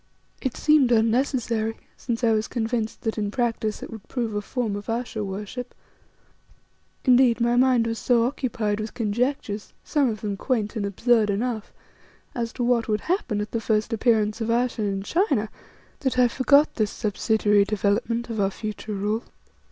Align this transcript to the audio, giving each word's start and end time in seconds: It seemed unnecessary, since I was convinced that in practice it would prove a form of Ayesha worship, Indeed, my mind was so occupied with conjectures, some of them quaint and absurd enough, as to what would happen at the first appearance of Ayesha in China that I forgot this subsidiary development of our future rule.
It 0.41 0.57
seemed 0.57 0.91
unnecessary, 0.91 1.77
since 1.95 2.23
I 2.23 2.31
was 2.31 2.47
convinced 2.47 3.01
that 3.01 3.19
in 3.19 3.29
practice 3.29 3.83
it 3.83 3.91
would 3.91 4.07
prove 4.07 4.33
a 4.33 4.41
form 4.41 4.75
of 4.75 4.89
Ayesha 4.89 5.23
worship, 5.23 5.75
Indeed, 7.05 7.39
my 7.39 7.55
mind 7.55 7.85
was 7.85 7.99
so 7.99 8.25
occupied 8.25 8.79
with 8.79 8.95
conjectures, 8.95 9.73
some 9.83 10.09
of 10.09 10.21
them 10.21 10.37
quaint 10.37 10.75
and 10.75 10.87
absurd 10.87 11.29
enough, 11.29 11.71
as 12.33 12.51
to 12.53 12.63
what 12.63 12.87
would 12.87 13.01
happen 13.01 13.41
at 13.41 13.51
the 13.51 13.61
first 13.61 13.93
appearance 13.93 14.41
of 14.41 14.49
Ayesha 14.49 14.81
in 14.81 15.03
China 15.03 15.49
that 15.99 16.17
I 16.17 16.27
forgot 16.27 16.77
this 16.77 16.89
subsidiary 16.89 17.63
development 17.63 18.27
of 18.31 18.39
our 18.39 18.49
future 18.49 18.93
rule. 18.95 19.23